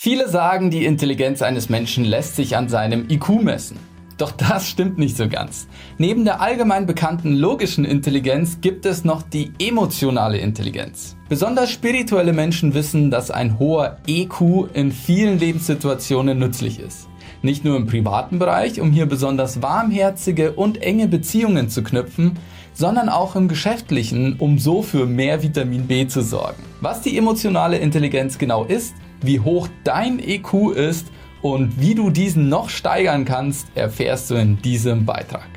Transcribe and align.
Viele 0.00 0.28
sagen, 0.28 0.70
die 0.70 0.84
Intelligenz 0.84 1.42
eines 1.42 1.68
Menschen 1.68 2.04
lässt 2.04 2.36
sich 2.36 2.56
an 2.56 2.68
seinem 2.68 3.10
IQ 3.10 3.42
messen. 3.42 3.78
Doch 4.16 4.30
das 4.30 4.68
stimmt 4.68 4.96
nicht 4.96 5.16
so 5.16 5.28
ganz. 5.28 5.66
Neben 5.98 6.24
der 6.24 6.40
allgemein 6.40 6.86
bekannten 6.86 7.34
logischen 7.34 7.84
Intelligenz 7.84 8.60
gibt 8.60 8.86
es 8.86 9.04
noch 9.04 9.22
die 9.22 9.50
emotionale 9.58 10.38
Intelligenz. 10.38 11.16
Besonders 11.28 11.72
spirituelle 11.72 12.32
Menschen 12.32 12.74
wissen, 12.74 13.10
dass 13.10 13.32
ein 13.32 13.58
hoher 13.58 13.96
EQ 14.06 14.72
in 14.72 14.92
vielen 14.92 15.40
Lebenssituationen 15.40 16.38
nützlich 16.38 16.78
ist. 16.78 17.08
Nicht 17.42 17.64
nur 17.64 17.76
im 17.76 17.88
privaten 17.88 18.38
Bereich, 18.38 18.80
um 18.80 18.92
hier 18.92 19.06
besonders 19.06 19.62
warmherzige 19.62 20.52
und 20.52 20.80
enge 20.80 21.08
Beziehungen 21.08 21.70
zu 21.70 21.82
knüpfen, 21.82 22.38
sondern 22.72 23.08
auch 23.08 23.34
im 23.34 23.48
geschäftlichen, 23.48 24.36
um 24.38 24.60
so 24.60 24.82
für 24.82 25.06
mehr 25.06 25.42
Vitamin 25.42 25.88
B 25.88 26.06
zu 26.06 26.22
sorgen. 26.22 26.62
Was 26.80 27.00
die 27.00 27.18
emotionale 27.18 27.78
Intelligenz 27.78 28.38
genau 28.38 28.62
ist, 28.64 28.94
wie 29.20 29.40
hoch 29.40 29.68
dein 29.84 30.18
EQ 30.18 30.72
ist 30.74 31.06
und 31.42 31.80
wie 31.80 31.94
du 31.94 32.10
diesen 32.10 32.48
noch 32.48 32.68
steigern 32.68 33.24
kannst, 33.24 33.68
erfährst 33.74 34.30
du 34.30 34.34
in 34.34 34.60
diesem 34.62 35.04
Beitrag. 35.06 35.48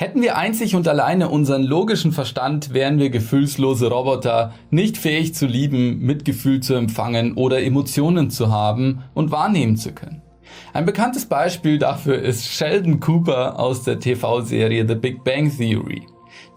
Hätten 0.00 0.22
wir 0.22 0.36
einzig 0.36 0.76
und 0.76 0.86
alleine 0.86 1.28
unseren 1.28 1.64
logischen 1.64 2.12
Verstand, 2.12 2.72
wären 2.72 3.00
wir 3.00 3.10
gefühlslose 3.10 3.88
Roboter, 3.88 4.52
nicht 4.70 4.96
fähig 4.96 5.34
zu 5.34 5.46
lieben, 5.46 5.98
Mitgefühl 5.98 6.60
zu 6.60 6.74
empfangen 6.74 7.34
oder 7.34 7.60
Emotionen 7.60 8.30
zu 8.30 8.52
haben 8.52 9.02
und 9.14 9.32
wahrnehmen 9.32 9.76
zu 9.76 9.90
können. 9.90 10.22
Ein 10.72 10.84
bekanntes 10.84 11.26
Beispiel 11.26 11.78
dafür 11.78 12.20
ist 12.20 12.46
Sheldon 12.46 13.00
Cooper 13.00 13.58
aus 13.58 13.84
der 13.84 13.98
TV-Serie 13.98 14.86
The 14.86 14.94
Big 14.94 15.24
Bang 15.24 15.50
Theory. 15.56 16.06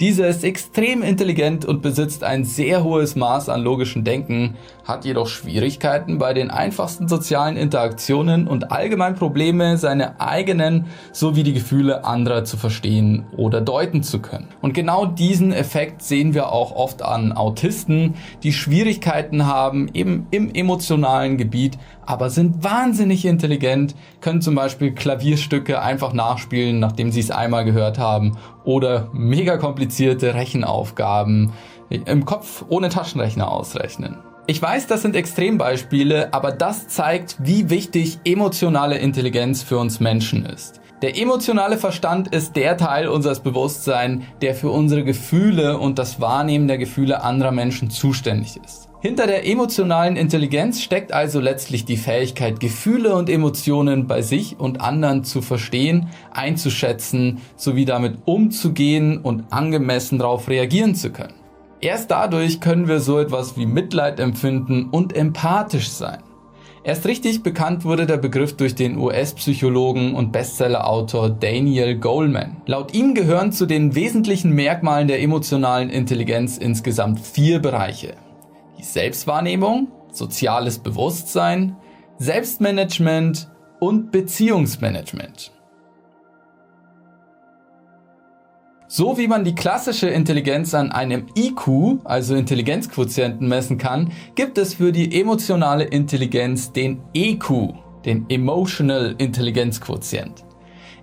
Dieser 0.01 0.29
ist 0.29 0.43
extrem 0.43 1.03
intelligent 1.03 1.63
und 1.63 1.83
besitzt 1.83 2.23
ein 2.23 2.43
sehr 2.43 2.83
hohes 2.83 3.15
Maß 3.15 3.49
an 3.49 3.61
logischem 3.61 4.03
Denken, 4.03 4.55
hat 4.83 5.05
jedoch 5.05 5.27
Schwierigkeiten 5.27 6.17
bei 6.17 6.33
den 6.33 6.49
einfachsten 6.49 7.07
sozialen 7.07 7.55
Interaktionen 7.55 8.47
und 8.47 8.71
allgemein 8.71 9.13
Probleme, 9.13 9.77
seine 9.77 10.19
eigenen 10.19 10.87
sowie 11.11 11.43
die 11.43 11.53
Gefühle 11.53 12.03
anderer 12.03 12.45
zu 12.45 12.57
verstehen 12.57 13.27
oder 13.37 13.61
deuten 13.61 14.01
zu 14.01 14.23
können. 14.23 14.47
Und 14.59 14.73
genau 14.73 15.05
diesen 15.05 15.53
Effekt 15.53 16.01
sehen 16.01 16.33
wir 16.33 16.51
auch 16.51 16.75
oft 16.75 17.03
an 17.03 17.31
Autisten, 17.31 18.15
die 18.41 18.53
Schwierigkeiten 18.53 19.45
haben, 19.45 19.87
eben 19.93 20.25
im 20.31 20.51
emotionalen 20.51 21.37
Gebiet, 21.37 21.77
aber 22.07 22.31
sind 22.31 22.63
wahnsinnig 22.63 23.25
intelligent, 23.25 23.93
können 24.19 24.41
zum 24.41 24.55
Beispiel 24.55 24.93
Klavierstücke 24.93 25.79
einfach 25.79 26.11
nachspielen, 26.11 26.79
nachdem 26.79 27.11
sie 27.11 27.19
es 27.19 27.29
einmal 27.29 27.65
gehört 27.65 27.99
haben 27.99 28.35
oder 28.63 29.09
mega 29.13 29.57
komplizierte 29.57 30.33
Rechenaufgaben 30.33 31.53
im 31.89 32.25
Kopf 32.25 32.65
ohne 32.69 32.89
Taschenrechner 32.89 33.51
ausrechnen. 33.51 34.17
Ich 34.47 34.61
weiß, 34.61 34.87
das 34.87 35.01
sind 35.01 35.15
Extrembeispiele, 35.15 36.33
aber 36.33 36.51
das 36.51 36.87
zeigt, 36.87 37.37
wie 37.39 37.69
wichtig 37.69 38.19
emotionale 38.25 38.97
Intelligenz 38.97 39.61
für 39.63 39.77
uns 39.77 39.99
Menschen 39.99 40.45
ist. 40.45 40.81
Der 41.01 41.17
emotionale 41.17 41.77
Verstand 41.77 42.27
ist 42.27 42.55
der 42.55 42.77
Teil 42.77 43.07
unseres 43.07 43.39
Bewusstseins, 43.39 44.23
der 44.41 44.53
für 44.53 44.69
unsere 44.69 45.03
Gefühle 45.03 45.79
und 45.79 45.97
das 45.97 46.21
Wahrnehmen 46.21 46.67
der 46.67 46.77
Gefühle 46.77 47.23
anderer 47.23 47.51
Menschen 47.51 47.89
zuständig 47.89 48.59
ist. 48.63 48.90
Hinter 49.03 49.25
der 49.25 49.47
emotionalen 49.47 50.15
Intelligenz 50.15 50.79
steckt 50.79 51.11
also 51.11 51.39
letztlich 51.39 51.85
die 51.85 51.97
Fähigkeit, 51.97 52.59
Gefühle 52.59 53.15
und 53.15 53.31
Emotionen 53.31 54.05
bei 54.05 54.21
sich 54.21 54.59
und 54.59 54.79
anderen 54.79 55.23
zu 55.23 55.41
verstehen, 55.41 56.09
einzuschätzen, 56.31 57.39
sowie 57.55 57.85
damit 57.85 58.19
umzugehen 58.25 59.17
und 59.17 59.51
angemessen 59.51 60.19
darauf 60.19 60.47
reagieren 60.47 60.93
zu 60.93 61.11
können. 61.11 61.33
Erst 61.79 62.11
dadurch 62.11 62.61
können 62.61 62.87
wir 62.87 62.99
so 62.99 63.17
etwas 63.17 63.57
wie 63.57 63.65
Mitleid 63.65 64.19
empfinden 64.19 64.89
und 64.91 65.15
empathisch 65.15 65.89
sein. 65.89 66.19
Erst 66.83 67.07
richtig 67.07 67.41
bekannt 67.41 67.85
wurde 67.85 68.05
der 68.05 68.17
Begriff 68.17 68.55
durch 68.55 68.75
den 68.75 68.99
US-Psychologen 68.99 70.13
und 70.13 70.31
Bestsellerautor 70.31 71.31
Daniel 71.31 71.97
Goleman. 71.97 72.57
Laut 72.67 72.93
ihm 72.93 73.15
gehören 73.15 73.51
zu 73.51 73.65
den 73.65 73.95
wesentlichen 73.95 74.51
Merkmalen 74.51 75.07
der 75.07 75.23
emotionalen 75.23 75.89
Intelligenz 75.89 76.59
insgesamt 76.59 77.19
vier 77.19 77.57
Bereiche 77.57 78.13
die 78.81 78.85
Selbstwahrnehmung, 78.85 79.89
soziales 80.11 80.79
Bewusstsein, 80.79 81.75
Selbstmanagement 82.17 83.47
und 83.79 84.11
Beziehungsmanagement. 84.11 85.51
So 88.87 89.17
wie 89.17 89.27
man 89.27 89.45
die 89.45 89.55
klassische 89.55 90.09
Intelligenz 90.09 90.73
an 90.73 90.91
einem 90.91 91.27
IQ, 91.37 91.99
also 92.03 92.35
Intelligenzquotienten, 92.35 93.47
messen 93.47 93.77
kann, 93.77 94.11
gibt 94.35 94.57
es 94.57 94.73
für 94.73 94.91
die 94.91 95.21
emotionale 95.21 95.85
Intelligenz 95.85 96.73
den 96.73 97.01
EQ, 97.13 97.73
den 98.03 98.25
Emotional 98.29 99.15
Intelligenzquotient. 99.17 100.43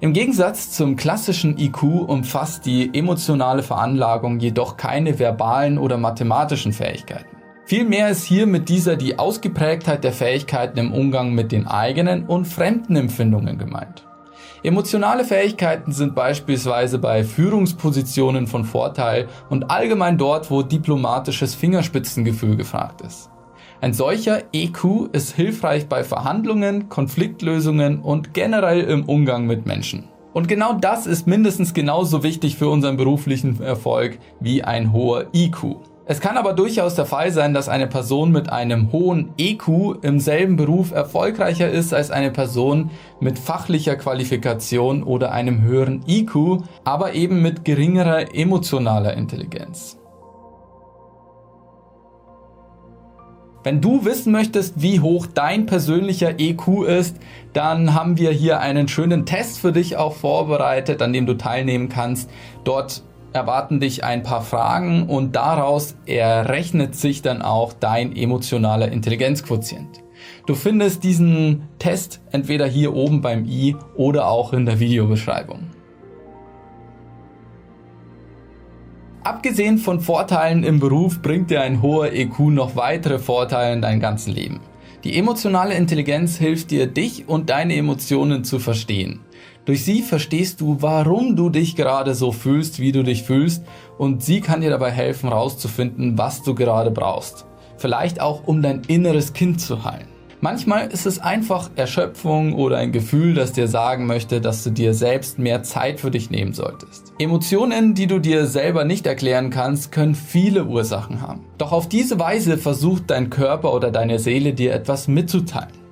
Im 0.01 0.13
Gegensatz 0.13 0.73
zum 0.73 0.97
klassischen 0.97 1.57
IQ 1.59 1.83
umfasst 1.83 2.67
die 2.67 2.91
emotionale 2.93 3.63
Veranlagung 3.63 4.39
jedoch 4.39 4.77
keine 4.77 5.19
verbalen 5.19 5.79
oder 5.79 5.97
mathematischen 5.97 6.73
Fähigkeiten. 6.73 7.38
Vielmehr 7.69 8.09
ist 8.09 8.25
hier 8.25 8.47
mit 8.47 8.71
dieser 8.71 8.97
die 8.97 9.19
Ausgeprägtheit 9.19 10.03
der 10.03 10.15
Fähigkeiten 10.15 10.79
im 10.79 10.91
Umgang 10.91 11.35
mit 11.35 11.53
den 11.53 11.67
eigenen 11.67 12.25
und 12.25 12.47
fremden 12.47 12.97
Empfindungen 12.97 13.59
gemeint. 13.59 14.07
Emotionale 14.63 15.23
Fähigkeiten 15.23 15.93
sind 15.93 16.15
beispielsweise 16.15 16.99
bei 16.99 17.25
Führungspositionen 17.25 18.47
von 18.47 18.65
Vorteil 18.65 19.29
und 19.51 19.71
allgemein 19.71 20.17
dort, 20.17 20.51
wo 20.51 20.63
diplomatisches 20.63 21.55
Fingerspitzengefühl 21.55 22.57
gefragt 22.57 23.03
ist. 23.03 23.29
Ein 23.83 23.93
solcher 23.93 24.45
EQ 24.55 25.11
ist 25.13 25.37
hilfreich 25.37 25.89
bei 25.89 26.05
Verhandlungen, 26.05 26.89
Konfliktlösungen 26.89 28.01
und 28.01 28.33
generell 28.33 28.81
im 28.81 29.05
Umgang 29.05 29.45
mit 29.45 29.67
Menschen. 29.67 30.05
Und 30.33 30.49
genau 30.49 30.73
das 30.73 31.07
ist 31.07 31.27
mindestens 31.27 31.75
genauso 31.75 32.23
wichtig 32.23 32.57
für 32.57 32.71
unseren 32.71 32.97
beruflichen 32.97 33.61
Erfolg 33.61 34.19
wie 34.41 34.65
ein 34.65 34.91
hoher 34.95 35.27
IQ. 35.35 35.77
Es 36.11 36.21
kann 36.21 36.39
aber 36.39 36.55
durchaus 36.55 36.95
der 36.95 37.05
Fall 37.05 37.33
sein, 37.33 37.53
dass 37.53 37.69
eine 37.69 37.87
Person 37.87 38.33
mit 38.33 38.51
einem 38.51 38.93
hohen 38.93 39.35
EQ 39.37 39.99
im 40.01 40.21
selben 40.21 40.57
Beruf 40.57 40.91
erfolgreicher 40.91 41.71
ist 41.71 41.93
als 41.93 42.11
eine 42.11 42.31
Person 42.31 42.91
mit 43.21 43.39
fachlicher 43.39 43.95
Qualifikation 43.95 45.03
oder 45.03 45.33
einem 45.33 45.61
höheren 45.61 46.03
IQ, 46.09 46.63
aber 46.83 47.13
eben 47.13 47.43
mit 47.43 47.67
geringerer 47.67 48.35
emotionaler 48.35 49.19
Intelligenz. 49.19 49.99
Wenn 53.63 53.83
du 53.83 54.07
wissen 54.07 54.33
möchtest, 54.33 54.81
wie 54.81 55.01
hoch 55.01 55.27
dein 55.27 55.67
persönlicher 55.67 56.41
EQ 56.41 56.85
ist, 56.87 57.19
dann 57.53 57.93
haben 57.93 58.17
wir 58.17 58.31
hier 58.31 58.61
einen 58.61 58.89
schönen 58.89 59.27
Test 59.27 59.59
für 59.59 59.73
dich 59.73 59.99
auch 59.99 60.15
vorbereitet, 60.15 61.03
an 61.03 61.13
dem 61.13 61.27
du 61.27 61.35
teilnehmen 61.35 61.91
kannst. 61.91 62.31
Dort 62.65 63.03
erwarten 63.33 63.81
dich 63.81 64.05
ein 64.05 64.23
paar 64.23 64.43
Fragen 64.43 65.09
und 65.09 65.37
daraus 65.37 65.97
errechnet 66.07 66.95
sich 66.95 67.23
dann 67.23 67.43
auch 67.43 67.73
dein 67.73 68.15
emotionaler 68.17 68.91
Intelligenzquotient. 68.91 70.03
Du 70.47 70.55
findest 70.55 71.05
diesen 71.05 71.69
Test 71.79 72.21
entweder 72.33 72.67
hier 72.67 72.95
oben 72.95 73.21
beim 73.21 73.45
i 73.45 73.77
oder 73.97 74.29
auch 74.29 74.53
in 74.53 74.67
der 74.67 74.81
Videobeschreibung. 74.81 75.71
Abgesehen 79.23 79.79
von 79.79 80.01
Vorteilen 80.01 80.65
im 80.65 80.81
Beruf 80.81 81.21
bringt 81.21 81.51
dir 81.51 81.61
ein 81.61 81.83
hoher 81.83 82.13
EQ 82.13 82.39
noch 82.39 82.77
weitere 82.77 83.19
Vorteile 83.19 83.75
in 83.75 83.83
deinem 83.83 84.01
ganzen 84.01 84.33
Leben. 84.33 84.61
Die 85.05 85.17
emotionale 85.17 85.75
Intelligenz 85.75 86.39
hilft 86.39 86.71
dir, 86.71 86.87
dich 86.87 87.29
und 87.29 87.51
deine 87.51 87.77
Emotionen 87.77 88.43
zu 88.43 88.59
verstehen. 88.59 89.21
Durch 89.69 89.85
sie 89.85 90.01
verstehst 90.01 90.63
du, 90.63 90.79
warum 90.81 91.37
du 91.37 91.51
dich 91.51 91.77
gerade 91.77 92.15
so 92.15 92.33
fühlst, 92.33 92.81
wie 92.81 92.91
du 92.91 93.03
dich 93.03 93.25
fühlst 93.25 93.63
und 93.99 94.23
sie 94.23 94.41
kann 94.41 94.63
dir 94.63 94.71
dabei 94.71 94.91
helfen, 94.91 95.29
herauszufinden, 95.29 96.17
was 96.17 96.43
du 96.43 96.55
gerade 96.55 96.91
brauchst. 96.91 97.45
Vielleicht 97.77 98.19
auch, 98.19 98.47
um 98.47 98.63
dein 98.63 98.81
inneres 98.89 99.35
Kind 99.35 99.61
zu 99.61 99.85
heilen. 99.85 100.09
Manchmal 100.41 100.89
ist 100.89 101.05
es 101.05 101.19
einfach 101.19 101.69
Erschöpfung 101.77 102.55
oder 102.55 102.79
ein 102.79 102.93
Gefühl, 102.93 103.35
das 103.35 103.53
dir 103.53 103.69
sagen 103.69 104.07
möchte, 104.07 104.41
dass 104.41 104.65
du 104.65 104.71
dir 104.71 104.95
selbst 104.95 105.39
mehr 105.39 105.63
Zeit 105.63 106.01
für 106.01 106.11
dich 106.11 106.31
nehmen 106.31 106.55
solltest. 106.55 107.13
Emotionen, 107.19 107.93
die 107.93 108.07
du 108.07 108.21
dir 108.21 108.47
selber 108.47 108.87
nicht 108.87 109.07
erklären 109.07 109.51
kannst, 109.51 109.93
können 109.93 110.15
viele 110.15 110.65
Ursachen 110.65 111.21
haben. 111.21 111.45
Doch 111.59 111.73
auf 111.73 111.91
diese 111.91 112.19
Weise 112.19 112.57
versucht 112.57 113.11
dein 113.11 113.29
Körper 113.29 113.75
oder 113.75 113.91
deine 113.91 114.19
Seele 114.19 114.55
dir 114.55 114.73
etwas 114.73 115.09
mitzuteilen. 115.09 115.88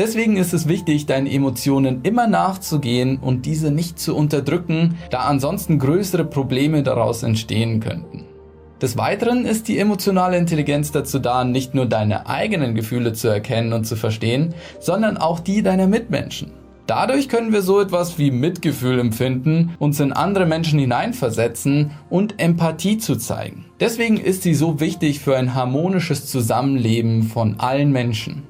Deswegen 0.00 0.38
ist 0.38 0.54
es 0.54 0.66
wichtig, 0.66 1.04
deinen 1.04 1.26
Emotionen 1.26 2.00
immer 2.04 2.26
nachzugehen 2.26 3.18
und 3.18 3.44
diese 3.44 3.70
nicht 3.70 3.98
zu 3.98 4.16
unterdrücken, 4.16 4.96
da 5.10 5.24
ansonsten 5.24 5.78
größere 5.78 6.24
Probleme 6.24 6.82
daraus 6.82 7.22
entstehen 7.22 7.80
könnten. 7.80 8.24
Des 8.80 8.96
Weiteren 8.96 9.44
ist 9.44 9.68
die 9.68 9.78
emotionale 9.78 10.38
Intelligenz 10.38 10.90
dazu 10.90 11.18
da, 11.18 11.44
nicht 11.44 11.74
nur 11.74 11.84
deine 11.84 12.26
eigenen 12.26 12.74
Gefühle 12.74 13.12
zu 13.12 13.28
erkennen 13.28 13.74
und 13.74 13.84
zu 13.84 13.94
verstehen, 13.94 14.54
sondern 14.80 15.18
auch 15.18 15.38
die 15.38 15.62
deiner 15.62 15.86
Mitmenschen. 15.86 16.52
Dadurch 16.86 17.28
können 17.28 17.52
wir 17.52 17.60
so 17.60 17.78
etwas 17.78 18.18
wie 18.18 18.30
Mitgefühl 18.30 18.98
empfinden, 18.98 19.76
uns 19.78 20.00
in 20.00 20.14
andere 20.14 20.46
Menschen 20.46 20.78
hineinversetzen 20.78 21.90
und 22.08 22.40
Empathie 22.40 22.96
zu 22.96 23.16
zeigen. 23.16 23.66
Deswegen 23.80 24.16
ist 24.16 24.44
sie 24.44 24.54
so 24.54 24.80
wichtig 24.80 25.20
für 25.20 25.36
ein 25.36 25.54
harmonisches 25.54 26.24
Zusammenleben 26.24 27.24
von 27.24 27.60
allen 27.60 27.92
Menschen. 27.92 28.44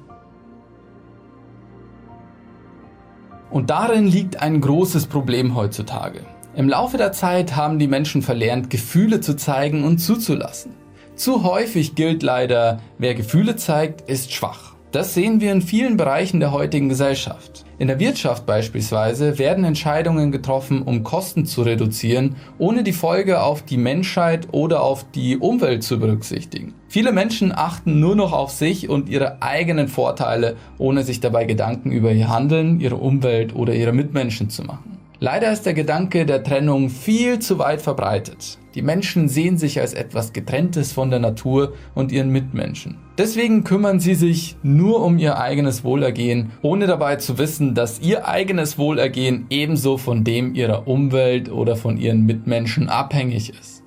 Und 3.51 3.69
darin 3.69 4.07
liegt 4.07 4.41
ein 4.41 4.61
großes 4.61 5.07
Problem 5.07 5.55
heutzutage. 5.55 6.21
Im 6.55 6.69
Laufe 6.69 6.97
der 6.97 7.11
Zeit 7.11 7.55
haben 7.55 7.79
die 7.79 7.87
Menschen 7.87 8.21
verlernt, 8.21 8.69
Gefühle 8.69 9.19
zu 9.19 9.35
zeigen 9.35 9.83
und 9.83 9.99
zuzulassen. 9.99 10.73
Zu 11.15 11.43
häufig 11.43 11.95
gilt 11.95 12.23
leider, 12.23 12.79
wer 12.97 13.13
Gefühle 13.13 13.57
zeigt, 13.57 14.09
ist 14.09 14.31
schwach. 14.31 14.70
Das 14.91 15.13
sehen 15.13 15.39
wir 15.39 15.53
in 15.53 15.61
vielen 15.61 15.95
Bereichen 15.95 16.41
der 16.41 16.51
heutigen 16.51 16.89
Gesellschaft. 16.89 17.63
In 17.79 17.87
der 17.87 18.01
Wirtschaft 18.01 18.45
beispielsweise 18.45 19.39
werden 19.39 19.63
Entscheidungen 19.63 20.33
getroffen, 20.33 20.81
um 20.81 21.03
Kosten 21.03 21.45
zu 21.45 21.61
reduzieren, 21.61 22.35
ohne 22.57 22.83
die 22.83 22.91
Folge 22.91 23.41
auf 23.41 23.61
die 23.61 23.77
Menschheit 23.77 24.49
oder 24.51 24.83
auf 24.83 25.05
die 25.15 25.37
Umwelt 25.37 25.83
zu 25.83 25.97
berücksichtigen. 25.97 26.73
Viele 26.89 27.13
Menschen 27.13 27.53
achten 27.53 28.01
nur 28.01 28.17
noch 28.17 28.33
auf 28.33 28.51
sich 28.51 28.89
und 28.89 29.07
ihre 29.07 29.41
eigenen 29.41 29.87
Vorteile, 29.87 30.57
ohne 30.77 31.03
sich 31.03 31.21
dabei 31.21 31.45
Gedanken 31.45 31.93
über 31.93 32.11
ihr 32.11 32.27
Handeln, 32.27 32.81
ihre 32.81 32.97
Umwelt 32.97 33.55
oder 33.55 33.73
ihre 33.73 33.93
Mitmenschen 33.93 34.49
zu 34.49 34.63
machen. 34.63 34.99
Leider 35.21 35.53
ist 35.53 35.65
der 35.65 35.73
Gedanke 35.73 36.25
der 36.25 36.43
Trennung 36.43 36.89
viel 36.89 37.39
zu 37.39 37.59
weit 37.59 37.81
verbreitet. 37.81 38.57
Die 38.73 38.81
Menschen 38.81 39.27
sehen 39.27 39.57
sich 39.57 39.81
als 39.81 39.93
etwas 39.93 40.31
Getrenntes 40.31 40.93
von 40.93 41.09
der 41.09 41.19
Natur 41.19 41.73
und 41.93 42.11
ihren 42.11 42.29
Mitmenschen. 42.29 42.97
Deswegen 43.17 43.65
kümmern 43.65 43.99
sie 43.99 44.15
sich 44.15 44.55
nur 44.63 45.03
um 45.03 45.17
ihr 45.17 45.37
eigenes 45.37 45.83
Wohlergehen, 45.83 46.51
ohne 46.61 46.87
dabei 46.87 47.17
zu 47.17 47.37
wissen, 47.37 47.75
dass 47.75 47.99
ihr 47.99 48.27
eigenes 48.27 48.77
Wohlergehen 48.77 49.45
ebenso 49.49 49.97
von 49.97 50.23
dem 50.23 50.55
ihrer 50.55 50.87
Umwelt 50.87 51.51
oder 51.51 51.75
von 51.75 51.97
ihren 51.97 52.25
Mitmenschen 52.25 52.87
abhängig 52.87 53.49
ist. 53.49 53.83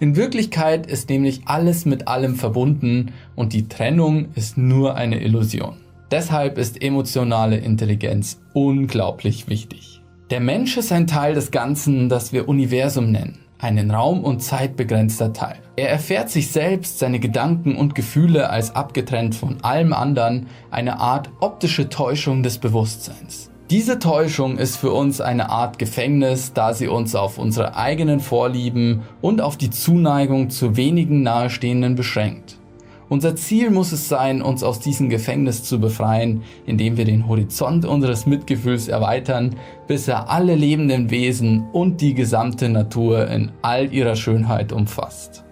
In 0.00 0.14
Wirklichkeit 0.14 0.86
ist 0.86 1.08
nämlich 1.08 1.42
alles 1.46 1.84
mit 1.84 2.06
allem 2.06 2.36
verbunden 2.36 3.12
und 3.34 3.52
die 3.52 3.66
Trennung 3.66 4.28
ist 4.36 4.56
nur 4.56 4.94
eine 4.94 5.20
Illusion. 5.20 5.78
Deshalb 6.12 6.56
ist 6.56 6.80
emotionale 6.80 7.56
Intelligenz 7.56 8.40
unglaublich 8.54 9.48
wichtig. 9.48 10.00
Der 10.30 10.40
Mensch 10.40 10.76
ist 10.76 10.92
ein 10.92 11.06
Teil 11.08 11.34
des 11.34 11.50
Ganzen, 11.50 12.08
das 12.08 12.32
wir 12.32 12.48
Universum 12.48 13.10
nennen, 13.10 13.38
einen 13.58 13.90
Raum- 13.90 14.24
und 14.24 14.40
zeitbegrenzter 14.40 15.32
Teil. 15.32 15.58
Er 15.76 15.90
erfährt 15.90 16.30
sich 16.30 16.50
selbst, 16.50 16.98
seine 16.98 17.20
Gedanken 17.20 17.76
und 17.76 17.94
Gefühle 17.94 18.50
als 18.50 18.74
abgetrennt 18.74 19.34
von 19.34 19.62
allem 19.62 19.92
anderen, 19.92 20.46
eine 20.70 21.00
Art 21.00 21.30
optische 21.40 21.88
Täuschung 21.88 22.42
des 22.42 22.58
Bewusstseins. 22.58 23.50
Diese 23.70 23.98
Täuschung 23.98 24.56
ist 24.56 24.76
für 24.76 24.92
uns 24.92 25.20
eine 25.20 25.50
Art 25.50 25.78
Gefängnis, 25.78 26.54
da 26.54 26.72
sie 26.72 26.88
uns 26.88 27.14
auf 27.14 27.36
unsere 27.36 27.76
eigenen 27.76 28.20
Vorlieben 28.20 29.02
und 29.20 29.42
auf 29.42 29.58
die 29.58 29.68
Zuneigung 29.68 30.48
zu 30.48 30.76
wenigen 30.76 31.22
Nahestehenden 31.22 31.94
beschränkt. 31.94 32.57
Unser 33.08 33.36
Ziel 33.36 33.70
muss 33.70 33.92
es 33.92 34.08
sein, 34.08 34.42
uns 34.42 34.62
aus 34.62 34.80
diesem 34.80 35.08
Gefängnis 35.08 35.64
zu 35.64 35.80
befreien, 35.80 36.42
indem 36.66 36.98
wir 36.98 37.06
den 37.06 37.26
Horizont 37.26 37.86
unseres 37.86 38.26
Mitgefühls 38.26 38.88
erweitern, 38.88 39.56
bis 39.86 40.08
er 40.08 40.28
alle 40.28 40.54
lebenden 40.54 41.10
Wesen 41.10 41.68
und 41.72 42.02
die 42.02 42.12
gesamte 42.12 42.68
Natur 42.68 43.28
in 43.28 43.50
all 43.62 43.92
ihrer 43.92 44.14
Schönheit 44.14 44.72
umfasst. 44.72 45.44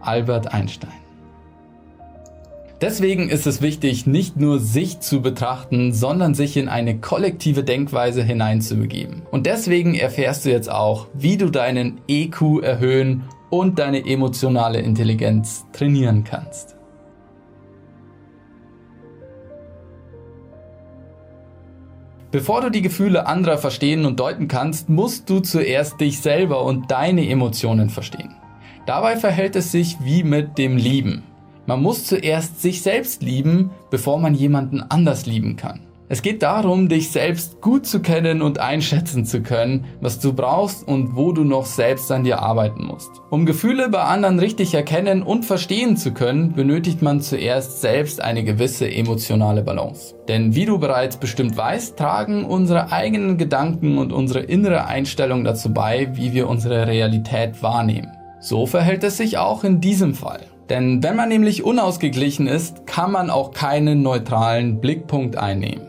Albert 0.00 0.52
Einstein 0.52 0.90
Deswegen 2.80 3.28
ist 3.28 3.46
es 3.48 3.60
wichtig, 3.60 4.06
nicht 4.06 4.36
nur 4.36 4.60
sich 4.60 5.00
zu 5.00 5.20
betrachten, 5.20 5.92
sondern 5.92 6.34
sich 6.34 6.56
in 6.56 6.68
eine 6.68 6.98
kollektive 6.98 7.64
Denkweise 7.64 8.22
hineinzubegeben. 8.22 9.22
Und 9.32 9.46
deswegen 9.46 9.94
erfährst 9.94 10.44
du 10.44 10.50
jetzt 10.50 10.70
auch, 10.70 11.08
wie 11.12 11.36
du 11.36 11.50
deinen 11.50 12.00
EQ 12.06 12.62
erhöhen 12.62 13.24
und 13.50 13.80
deine 13.80 14.06
emotionale 14.06 14.80
Intelligenz 14.80 15.66
trainieren 15.72 16.22
kannst. 16.22 16.77
Bevor 22.30 22.60
du 22.60 22.70
die 22.70 22.82
Gefühle 22.82 23.26
anderer 23.26 23.56
verstehen 23.56 24.04
und 24.04 24.20
deuten 24.20 24.48
kannst, 24.48 24.90
musst 24.90 25.30
du 25.30 25.40
zuerst 25.40 25.98
dich 25.98 26.20
selber 26.20 26.62
und 26.62 26.90
deine 26.90 27.26
Emotionen 27.26 27.88
verstehen. 27.88 28.34
Dabei 28.84 29.16
verhält 29.16 29.56
es 29.56 29.72
sich 29.72 29.96
wie 30.02 30.22
mit 30.22 30.58
dem 30.58 30.76
Lieben. 30.76 31.22
Man 31.66 31.82
muss 31.82 32.04
zuerst 32.04 32.60
sich 32.60 32.82
selbst 32.82 33.22
lieben, 33.22 33.70
bevor 33.90 34.18
man 34.18 34.34
jemanden 34.34 34.82
anders 34.82 35.24
lieben 35.24 35.56
kann. 35.56 35.80
Es 36.10 36.22
geht 36.22 36.42
darum, 36.42 36.88
dich 36.88 37.10
selbst 37.10 37.60
gut 37.60 37.84
zu 37.84 38.00
kennen 38.00 38.40
und 38.40 38.58
einschätzen 38.58 39.26
zu 39.26 39.42
können, 39.42 39.84
was 40.00 40.18
du 40.18 40.32
brauchst 40.32 40.88
und 40.88 41.16
wo 41.16 41.32
du 41.32 41.44
noch 41.44 41.66
selbst 41.66 42.10
an 42.10 42.24
dir 42.24 42.40
arbeiten 42.40 42.86
musst. 42.86 43.10
Um 43.28 43.44
Gefühle 43.44 43.90
bei 43.90 44.00
anderen 44.00 44.38
richtig 44.38 44.72
erkennen 44.72 45.22
und 45.22 45.44
verstehen 45.44 45.98
zu 45.98 46.12
können, 46.12 46.54
benötigt 46.54 47.02
man 47.02 47.20
zuerst 47.20 47.82
selbst 47.82 48.22
eine 48.22 48.42
gewisse 48.42 48.90
emotionale 48.90 49.62
Balance. 49.62 50.14
Denn 50.28 50.54
wie 50.54 50.64
du 50.64 50.78
bereits 50.78 51.18
bestimmt 51.18 51.58
weißt, 51.58 51.98
tragen 51.98 52.46
unsere 52.46 52.90
eigenen 52.90 53.36
Gedanken 53.36 53.98
und 53.98 54.10
unsere 54.10 54.40
innere 54.40 54.86
Einstellung 54.86 55.44
dazu 55.44 55.74
bei, 55.74 56.08
wie 56.14 56.32
wir 56.32 56.48
unsere 56.48 56.86
Realität 56.86 57.62
wahrnehmen. 57.62 58.08
So 58.40 58.64
verhält 58.64 59.04
es 59.04 59.18
sich 59.18 59.36
auch 59.36 59.62
in 59.62 59.82
diesem 59.82 60.14
Fall. 60.14 60.40
Denn 60.70 61.02
wenn 61.02 61.16
man 61.16 61.28
nämlich 61.28 61.64
unausgeglichen 61.64 62.46
ist, 62.46 62.86
kann 62.86 63.12
man 63.12 63.28
auch 63.28 63.52
keinen 63.52 64.02
neutralen 64.02 64.80
Blickpunkt 64.80 65.36
einnehmen. 65.36 65.87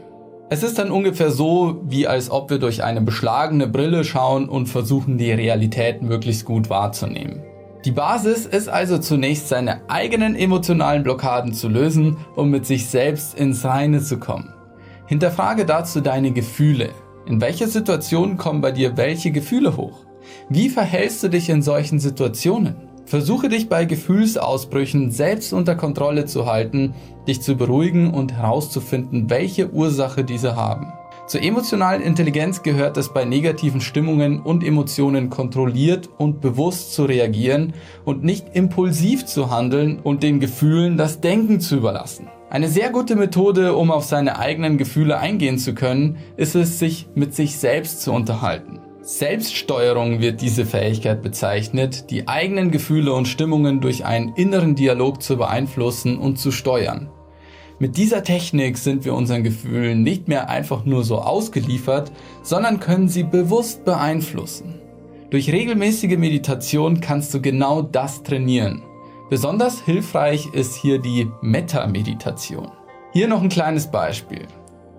Es 0.52 0.64
ist 0.64 0.80
dann 0.80 0.90
ungefähr 0.90 1.30
so, 1.30 1.80
wie 1.84 2.08
als 2.08 2.32
ob 2.32 2.50
wir 2.50 2.58
durch 2.58 2.84
eine 2.84 3.02
beschlagene 3.02 3.68
Brille 3.68 4.04
schauen 4.04 4.50
und 4.50 4.66
versuchen, 4.66 5.20
die 5.20 5.32
Realität 5.32 6.02
möglichst 6.02 6.44
gut 6.44 6.72
wahrzunehmen. 6.72 7.44
Die 7.86 7.92
Basis 7.92 8.48
ist 8.48 8.68
also 8.68 8.98
zunächst 8.98 9.48
seine 9.48 9.88
eigenen 9.90 10.36
emotionalen 10.36 11.04
Blockaden 11.04 11.54
zu 11.54 11.70
lösen, 11.70 12.18
um 12.36 12.50
mit 12.50 12.66
sich 12.66 12.88
selbst 12.88 13.38
ins 13.38 13.64
Reine 13.64 14.02
zu 14.02 14.18
kommen. 14.18 14.52
Hinterfrage 15.06 15.66
dazu 15.66 16.02
deine 16.02 16.32
Gefühle. 16.32 16.90
In 17.28 17.40
welcher 17.42 17.68
Situation 17.68 18.38
kommen 18.38 18.62
bei 18.62 18.72
dir 18.72 18.98
welche 18.98 19.30
Gefühle 19.30 19.78
hoch? 19.78 20.04
Wie 20.50 20.70
verhältst 20.70 21.22
du 21.22 21.30
dich 21.30 21.48
in 21.50 21.62
solchen 21.62 22.00
Situationen? 22.00 22.89
Versuche 23.10 23.50
dich 23.50 23.70
bei 23.70 23.86
Gefühlsausbrüchen 23.86 25.10
selbst 25.10 25.52
unter 25.52 25.74
Kontrolle 25.74 26.26
zu 26.26 26.46
halten, 26.46 26.94
dich 27.28 27.42
zu 27.42 27.56
beruhigen 27.56 28.14
und 28.14 28.34
herauszufinden, 28.34 29.32
welche 29.32 29.72
Ursache 29.72 30.24
diese 30.24 30.56
haben. 30.56 30.94
Zur 31.26 31.42
emotionalen 31.42 32.04
Intelligenz 32.04 32.62
gehört 32.62 32.98
es 32.98 33.12
bei 33.12 33.26
negativen 33.26 33.82
Stimmungen 33.82 34.40
und 34.40 34.64
Emotionen 34.64 35.32
kontrolliert 35.32 36.08
und 36.20 36.40
bewusst 36.40 36.94
zu 36.94 37.06
reagieren 37.06 37.74
und 38.06 38.24
nicht 38.24 38.56
impulsiv 38.56 39.26
zu 39.26 39.50
handeln 39.50 39.98
und 40.04 40.22
den 40.22 40.40
Gefühlen 40.40 40.96
das 40.96 41.20
Denken 41.20 41.60
zu 41.60 41.78
überlassen. 41.78 42.28
Eine 42.52 42.68
sehr 42.68 42.92
gute 42.92 43.16
Methode, 43.16 43.76
um 43.76 43.90
auf 43.90 44.04
seine 44.04 44.38
eigenen 44.38 44.78
Gefühle 44.78 45.18
eingehen 45.18 45.58
zu 45.58 45.74
können, 45.74 46.18
ist 46.38 46.54
es, 46.54 46.78
sich 46.78 47.08
mit 47.16 47.34
sich 47.34 47.58
selbst 47.58 48.04
zu 48.04 48.12
unterhalten. 48.12 48.82
Selbststeuerung 49.10 50.22
wird 50.22 50.40
diese 50.40 50.68
Fähigkeit 50.68 51.24
bezeichnet, 51.24 52.12
die 52.12 52.28
eigenen 52.28 52.70
Gefühle 52.70 53.12
und 53.12 53.28
Stimmungen 53.28 53.82
durch 53.82 54.06
einen 54.06 54.36
inneren 54.36 54.76
Dialog 54.76 55.24
zu 55.24 55.36
beeinflussen 55.36 56.20
und 56.20 56.38
zu 56.38 56.52
steuern. 56.52 57.10
Mit 57.80 57.98
dieser 57.98 58.24
Technik 58.24 58.78
sind 58.78 59.06
wir 59.06 59.16
unseren 59.16 59.44
Gefühlen 59.44 60.04
nicht 60.04 60.28
mehr 60.28 60.48
einfach 60.48 60.86
nur 60.86 61.04
so 61.04 61.18
ausgeliefert, 61.18 62.12
sondern 62.44 62.80
können 62.80 63.10
sie 63.10 63.24
bewusst 63.24 63.84
beeinflussen. 63.84 64.80
Durch 65.32 65.52
regelmäßige 65.52 66.20
Meditation 66.20 67.02
kannst 67.02 67.34
du 67.34 67.42
genau 67.42 67.82
das 67.82 68.22
trainieren. 68.22 68.84
Besonders 69.28 69.82
hilfreich 69.82 70.54
ist 70.54 70.76
hier 70.76 71.00
die 71.00 71.28
Metta-Meditation. 71.42 72.70
Hier 73.12 73.28
noch 73.28 73.42
ein 73.42 73.50
kleines 73.50 73.90
Beispiel. 73.90 74.46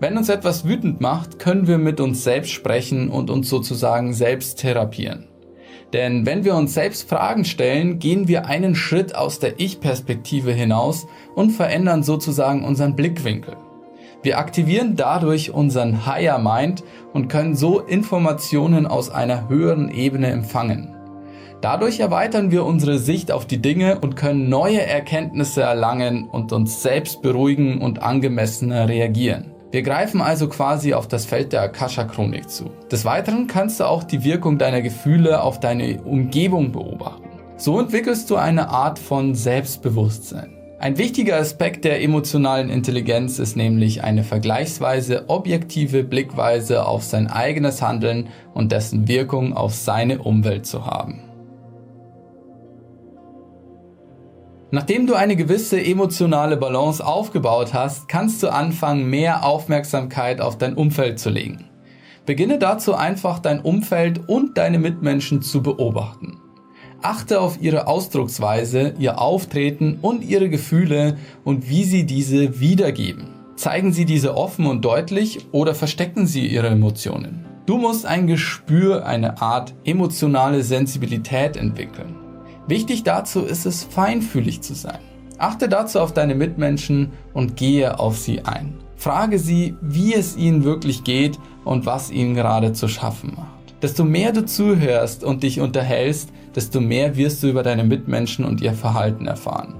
Wenn 0.00 0.16
uns 0.16 0.30
etwas 0.30 0.66
wütend 0.66 1.02
macht, 1.02 1.38
können 1.38 1.66
wir 1.66 1.76
mit 1.76 2.00
uns 2.00 2.24
selbst 2.24 2.52
sprechen 2.52 3.10
und 3.10 3.28
uns 3.28 3.50
sozusagen 3.50 4.14
selbst 4.14 4.58
therapieren. 4.58 5.28
Denn 5.92 6.24
wenn 6.24 6.42
wir 6.42 6.54
uns 6.54 6.72
selbst 6.72 7.06
Fragen 7.06 7.44
stellen, 7.44 7.98
gehen 7.98 8.26
wir 8.26 8.46
einen 8.46 8.74
Schritt 8.74 9.14
aus 9.14 9.40
der 9.40 9.60
Ich-Perspektive 9.60 10.52
hinaus 10.52 11.06
und 11.34 11.50
verändern 11.50 12.02
sozusagen 12.02 12.64
unseren 12.64 12.96
Blickwinkel. 12.96 13.58
Wir 14.22 14.38
aktivieren 14.38 14.96
dadurch 14.96 15.50
unseren 15.50 16.06
Higher 16.06 16.38
Mind 16.38 16.82
und 17.12 17.28
können 17.28 17.54
so 17.54 17.80
Informationen 17.80 18.86
aus 18.86 19.10
einer 19.10 19.50
höheren 19.50 19.90
Ebene 19.90 20.28
empfangen. 20.28 20.94
Dadurch 21.60 22.00
erweitern 22.00 22.50
wir 22.50 22.64
unsere 22.64 22.98
Sicht 22.98 23.30
auf 23.30 23.44
die 23.44 23.60
Dinge 23.60 23.98
und 24.00 24.16
können 24.16 24.48
neue 24.48 24.80
Erkenntnisse 24.80 25.60
erlangen 25.60 26.26
und 26.26 26.52
uns 26.52 26.82
selbst 26.82 27.20
beruhigen 27.20 27.82
und 27.82 28.02
angemessener 28.02 28.88
reagieren. 28.88 29.59
Wir 29.72 29.82
greifen 29.82 30.20
also 30.20 30.48
quasi 30.48 30.94
auf 30.94 31.06
das 31.06 31.26
Feld 31.26 31.52
der 31.52 31.62
Akasha-Chronik 31.62 32.50
zu. 32.50 32.70
Des 32.90 33.04
Weiteren 33.04 33.46
kannst 33.46 33.78
du 33.78 33.84
auch 33.84 34.02
die 34.02 34.24
Wirkung 34.24 34.58
deiner 34.58 34.82
Gefühle 34.82 35.42
auf 35.42 35.60
deine 35.60 36.02
Umgebung 36.02 36.72
beobachten. 36.72 37.28
So 37.56 37.78
entwickelst 37.78 38.28
du 38.30 38.36
eine 38.36 38.70
Art 38.70 38.98
von 38.98 39.36
Selbstbewusstsein. 39.36 40.56
Ein 40.80 40.98
wichtiger 40.98 41.36
Aspekt 41.36 41.84
der 41.84 42.02
emotionalen 42.02 42.68
Intelligenz 42.68 43.38
ist 43.38 43.54
nämlich 43.54 44.02
eine 44.02 44.24
vergleichsweise 44.24 45.28
objektive 45.28 46.02
Blickweise 46.02 46.86
auf 46.86 47.04
sein 47.04 47.28
eigenes 47.28 47.80
Handeln 47.80 48.28
und 48.54 48.72
dessen 48.72 49.06
Wirkung 49.06 49.52
auf 49.52 49.74
seine 49.74 50.20
Umwelt 50.20 50.66
zu 50.66 50.86
haben. 50.86 51.29
Nachdem 54.72 55.08
du 55.08 55.14
eine 55.14 55.34
gewisse 55.34 55.82
emotionale 55.82 56.56
Balance 56.56 57.04
aufgebaut 57.04 57.74
hast, 57.74 58.08
kannst 58.08 58.40
du 58.42 58.48
anfangen, 58.48 59.10
mehr 59.10 59.44
Aufmerksamkeit 59.44 60.40
auf 60.40 60.58
dein 60.58 60.74
Umfeld 60.74 61.18
zu 61.18 61.28
legen. 61.28 61.64
Beginne 62.24 62.58
dazu 62.58 62.94
einfach 62.94 63.40
dein 63.40 63.60
Umfeld 63.60 64.28
und 64.28 64.56
deine 64.56 64.78
Mitmenschen 64.78 65.42
zu 65.42 65.62
beobachten. 65.62 66.38
Achte 67.02 67.40
auf 67.40 67.60
ihre 67.60 67.88
Ausdrucksweise, 67.88 68.94
ihr 68.98 69.20
Auftreten 69.20 69.98
und 70.02 70.22
ihre 70.22 70.48
Gefühle 70.48 71.16
und 71.44 71.68
wie 71.68 71.82
sie 71.82 72.06
diese 72.06 72.60
wiedergeben. 72.60 73.28
Zeigen 73.56 73.92
sie 73.92 74.04
diese 74.04 74.36
offen 74.36 74.66
und 74.66 74.84
deutlich 74.84 75.46
oder 75.50 75.74
verstecken 75.74 76.26
sie 76.26 76.46
ihre 76.46 76.68
Emotionen? 76.68 77.44
Du 77.66 77.76
musst 77.76 78.06
ein 78.06 78.26
Gespür, 78.26 79.04
eine 79.04 79.42
Art 79.42 79.74
emotionale 79.84 80.62
Sensibilität 80.62 81.56
entwickeln. 81.56 82.19
Wichtig 82.66 83.02
dazu 83.02 83.40
ist 83.40 83.66
es, 83.66 83.84
feinfühlig 83.84 84.60
zu 84.60 84.74
sein. 84.74 84.98
Achte 85.38 85.68
dazu 85.68 86.00
auf 86.00 86.12
deine 86.12 86.34
Mitmenschen 86.34 87.12
und 87.32 87.56
gehe 87.56 87.98
auf 87.98 88.18
sie 88.18 88.44
ein. 88.44 88.74
Frage 88.96 89.38
sie, 89.38 89.74
wie 89.80 90.12
es 90.12 90.36
ihnen 90.36 90.64
wirklich 90.64 91.04
geht 91.04 91.38
und 91.64 91.86
was 91.86 92.10
ihnen 92.10 92.34
gerade 92.34 92.74
zu 92.74 92.88
schaffen 92.88 93.32
macht. 93.36 93.82
Desto 93.82 94.04
mehr 94.04 94.32
du 94.32 94.44
zuhörst 94.44 95.24
und 95.24 95.42
dich 95.42 95.60
unterhältst, 95.60 96.30
desto 96.54 96.80
mehr 96.80 97.16
wirst 97.16 97.42
du 97.42 97.48
über 97.48 97.62
deine 97.62 97.84
Mitmenschen 97.84 98.44
und 98.44 98.60
ihr 98.60 98.74
Verhalten 98.74 99.26
erfahren. 99.26 99.74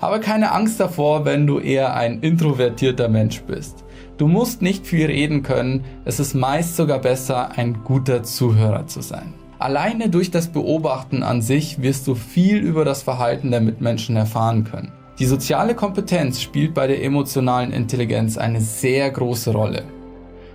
Habe 0.00 0.20
keine 0.20 0.52
Angst 0.52 0.78
davor, 0.78 1.24
wenn 1.24 1.46
du 1.46 1.58
eher 1.58 1.94
ein 1.94 2.20
introvertierter 2.20 3.08
Mensch 3.08 3.40
bist. 3.42 3.84
Du 4.18 4.28
musst 4.28 4.62
nicht 4.62 4.86
viel 4.86 5.06
reden 5.06 5.42
können, 5.42 5.84
es 6.04 6.20
ist 6.20 6.34
meist 6.34 6.76
sogar 6.76 6.98
besser, 6.98 7.52
ein 7.56 7.82
guter 7.84 8.22
Zuhörer 8.22 8.86
zu 8.86 9.00
sein. 9.00 9.32
Alleine 9.58 10.08
durch 10.08 10.30
das 10.30 10.46
Beobachten 10.46 11.24
an 11.24 11.42
sich 11.42 11.82
wirst 11.82 12.06
du 12.06 12.14
viel 12.14 12.58
über 12.58 12.84
das 12.84 13.02
Verhalten 13.02 13.50
der 13.50 13.60
Mitmenschen 13.60 14.14
erfahren 14.14 14.62
können. 14.62 14.92
Die 15.18 15.26
soziale 15.26 15.74
Kompetenz 15.74 16.40
spielt 16.40 16.74
bei 16.74 16.86
der 16.86 17.02
emotionalen 17.02 17.72
Intelligenz 17.72 18.38
eine 18.38 18.60
sehr 18.60 19.10
große 19.10 19.50
Rolle. 19.50 19.82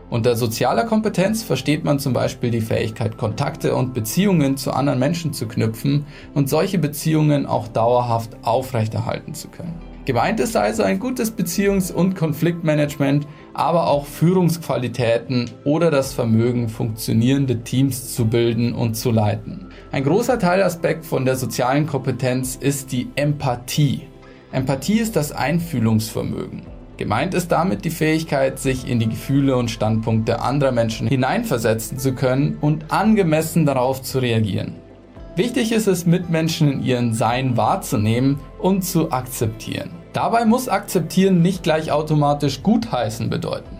Unter 0.09 0.37
sozialer 0.37 0.85
Kompetenz 0.85 1.43
versteht 1.43 1.83
man 1.83 1.99
zum 1.99 2.13
Beispiel 2.13 2.49
die 2.49 2.61
Fähigkeit, 2.61 3.17
Kontakte 3.17 3.75
und 3.75 3.93
Beziehungen 3.93 4.55
zu 4.55 4.71
anderen 4.71 4.99
Menschen 4.99 5.33
zu 5.33 5.49
knüpfen 5.49 6.05
und 6.33 6.47
solche 6.47 6.77
Beziehungen 6.77 7.45
auch 7.45 7.67
dauerhaft 7.67 8.37
aufrechterhalten 8.43 9.33
zu 9.33 9.49
können. 9.49 9.92
Gemeint 10.05 10.41
ist 10.41 10.57
also 10.57 10.83
ein 10.83 10.99
gutes 10.99 11.37
Beziehungs- 11.37 11.91
und 11.91 12.15
Konfliktmanagement, 12.15 13.25
aber 13.53 13.87
auch 13.87 14.05
Führungsqualitäten 14.05 15.49
oder 15.63 15.91
das 15.91 16.11
Vermögen, 16.11 16.67
funktionierende 16.67 17.63
Teams 17.63 18.13
zu 18.13 18.25
bilden 18.25 18.73
und 18.73 18.95
zu 18.95 19.11
leiten. 19.11 19.67
Ein 19.93 20.03
großer 20.03 20.39
Teilaspekt 20.39 21.05
von 21.05 21.23
der 21.23 21.37
sozialen 21.37 21.87
Kompetenz 21.87 22.57
ist 22.57 22.91
die 22.91 23.07
Empathie. 23.15 24.01
Empathie 24.51 24.99
ist 24.99 25.15
das 25.15 25.31
Einfühlungsvermögen. 25.31 26.63
Gemeint 26.97 27.33
ist 27.33 27.53
damit 27.53 27.85
die 27.85 27.89
Fähigkeit, 27.89 28.59
sich 28.59 28.87
in 28.87 28.99
die 28.99 29.09
Gefühle 29.09 29.55
und 29.55 29.71
Standpunkte 29.71 30.41
anderer 30.41 30.73
Menschen 30.73 31.07
hineinversetzen 31.07 31.97
zu 31.97 32.13
können 32.13 32.57
und 32.59 32.91
angemessen 32.91 33.65
darauf 33.65 34.01
zu 34.01 34.19
reagieren. 34.19 34.75
Wichtig 35.35 35.71
ist 35.71 35.87
es, 35.87 36.05
Mitmenschen 36.05 36.71
in 36.71 36.83
ihren 36.83 37.13
Sein 37.15 37.57
wahrzunehmen 37.57 38.39
und 38.63 38.83
zu 38.83 39.11
akzeptieren. 39.11 39.91
Dabei 40.13 40.45
muss 40.45 40.69
akzeptieren 40.69 41.41
nicht 41.41 41.63
gleich 41.63 41.91
automatisch 41.91 42.63
gutheißen 42.63 43.29
bedeuten. 43.29 43.77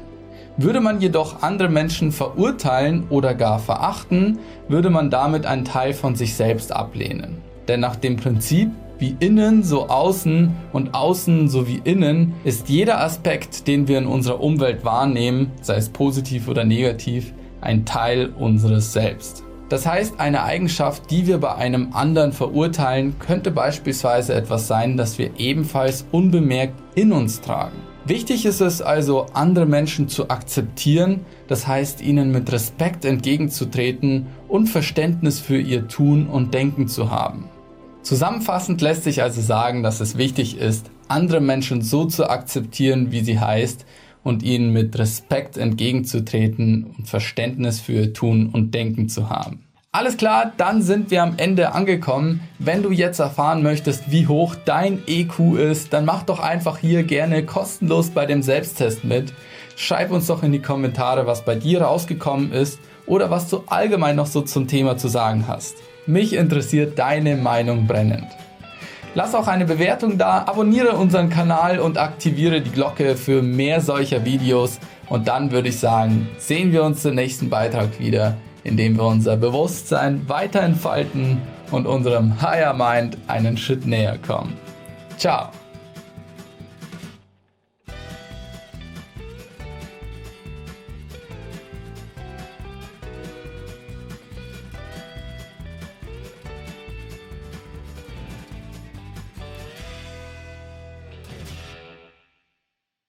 Würde 0.58 0.82
man 0.82 1.00
jedoch 1.00 1.42
andere 1.42 1.70
Menschen 1.70 2.12
verurteilen 2.12 3.06
oder 3.10 3.34
gar 3.34 3.60
verachten, 3.60 4.40
würde 4.68 4.90
man 4.90 5.10
damit 5.10 5.46
einen 5.46 5.66
Teil 5.66 5.94
von 5.94 6.16
sich 6.16 6.36
selbst 6.36 6.72
ablehnen. 6.72 7.38
Denn 7.68 7.80
nach 7.80 7.96
dem 7.96 8.18
Prinzip, 8.18 8.70
wie 9.00 9.16
innen 9.20 9.63
so 9.63 9.88
außen 9.88 10.52
und 10.74 10.94
außen 10.94 11.48
so 11.48 11.68
wie 11.68 11.82
innen, 11.84 12.34
ist 12.44 12.70
jeder 12.70 13.00
Aspekt, 13.00 13.68
den 13.68 13.88
wir 13.88 13.98
in 13.98 14.06
unserer 14.06 14.42
Umwelt 14.42 14.84
wahrnehmen, 14.84 15.52
sei 15.62 15.78
es 15.78 15.90
positiv 15.90 16.48
oder 16.48 16.66
negativ, 16.66 17.34
ein 17.62 17.86
Teil 17.86 18.30
unseres 18.38 18.92
Selbst. 18.92 19.44
Das 19.70 19.86
heißt, 19.86 20.20
eine 20.20 20.43
Eigenschaft, 20.43 21.10
die 21.10 21.25
wir 21.25 21.39
bei 21.39 21.55
einem 21.55 21.93
anderen 21.93 22.34
verurteilen, 22.34 23.15
könnte 23.20 23.51
beispielsweise 23.51 24.34
etwas 24.34 24.67
sein, 24.67 24.98
das 24.98 25.17
wir 25.17 25.32
ebenfalls 25.38 26.05
unbemerkt 26.12 26.75
in 26.96 27.12
uns 27.12 27.41
tragen. 27.41 27.77
Wichtig 28.05 28.46
ist 28.46 28.60
es 28.60 28.82
also, 28.82 29.27
andere 29.34 29.65
Menschen 29.65 30.10
zu 30.10 30.29
akzeptieren, 30.29 31.22
das 31.48 31.67
heißt 31.67 32.01
ihnen 32.01 32.32
mit 32.32 32.51
Respekt 32.51 33.05
entgegenzutreten 33.05 34.27
und 34.50 34.67
Verständnis 34.67 35.39
für 35.39 35.58
ihr 35.58 35.88
Tun 35.88 36.27
und 36.27 36.53
Denken 36.53 36.89
zu 36.89 37.12
haben. 37.12 37.50
Zusammenfassend 38.01 38.82
lässt 38.82 39.05
sich 39.05 39.24
also 39.24 39.39
sagen, 39.39 39.82
dass 39.82 40.01
es 40.01 40.17
wichtig 40.17 40.58
ist, 40.58 40.91
andere 41.08 41.39
Menschen 41.39 41.82
so 41.82 42.03
zu 42.03 42.29
akzeptieren, 42.29 43.13
wie 43.13 43.22
sie 43.22 43.39
heißt, 43.39 43.86
und 44.24 44.44
ihnen 44.44 44.72
mit 44.72 44.98
Respekt 44.98 45.58
entgegenzutreten 45.58 46.86
und 46.98 47.08
Verständnis 47.08 47.80
für 47.80 47.94
ihr 47.94 48.13
Tun 48.13 48.50
und 48.51 48.74
Denken 48.74 49.10
zu 49.10 49.30
haben. 49.30 49.63
Alles 49.96 50.18
klar, 50.18 50.51
dann 50.58 50.82
sind 50.82 51.12
wir 51.12 51.22
am 51.22 51.36
Ende 51.38 51.74
angekommen. 51.74 52.39
Wenn 52.58 52.82
du 52.82 52.92
jetzt 52.92 53.20
erfahren 53.20 53.62
möchtest, 53.62 54.10
wie 54.10 54.25
hoch 54.25 54.56
dein 54.65 55.03
EQ 55.06 55.56
ist, 55.56 55.94
dann 55.94 56.03
mach 56.03 56.24
doch 56.24 56.39
einfach 56.39 56.80
hier 56.80 57.03
gerne 57.03 57.46
kostenlos 57.46 58.10
bei 58.10 58.25
dem 58.25 58.42
Selbsttest 58.42 59.03
mit. 59.03 59.34
Schreib 59.75 60.10
uns 60.10 60.25
doch 60.25 60.42
in 60.42 60.51
die 60.51 60.63
Kommentare, 60.63 61.27
was 61.27 61.46
bei 61.46 61.53
dir 61.53 61.84
rausgekommen 61.84 62.51
ist 62.51 62.80
oder 63.06 63.30
was 63.30 63.50
du 63.50 63.63
allgemein 63.68 64.15
noch 64.15 64.25
so 64.25 64.42
zum 64.42 64.68
Thema 64.68 64.98
zu 64.98 65.10
sagen 65.10 65.48
hast. 65.48 65.75
Mich 66.08 66.34
interessiert 66.34 66.98
deine 66.98 67.38
Meinung 67.38 67.86
brennend. 67.86 68.27
Lass 69.15 69.36
auch 69.36 69.48
eine 69.48 69.65
Bewertung 69.65 70.17
da, 70.17 70.39
abonniere 70.39 70.93
unseren 70.93 71.29
Kanal 71.29 71.79
und 71.79 72.00
aktiviere 72.00 72.62
die 72.62 72.72
Glocke 72.72 73.15
für 73.15 73.43
mehr 73.43 73.79
solcher 73.79 74.25
Videos. 74.25 74.79
Und 75.08 75.27
dann 75.27 75.51
würde 75.51 75.70
ich 75.70 75.79
sagen, 75.79 76.27
sehen 76.39 76.72
wir 76.72 76.84
uns 76.84 77.05
im 77.05 77.15
nächsten 77.15 77.50
Beitrag 77.50 78.00
wieder, 78.00 78.38
in 78.63 78.75
dem 78.75 78.98
wir 78.98 79.05
unser 79.05 79.38
Bewusstsein 79.38 80.27
weiter 80.27 80.62
entfalten 80.62 81.39
und 81.70 81.86
unserem 81.86 82.41
Higher 82.41 82.74
Mind 82.74 83.17
einen 83.27 83.55
Schritt 83.55 83.86
näher 83.86 84.17
kommen. 84.25 84.58
Ciao! 85.17 85.62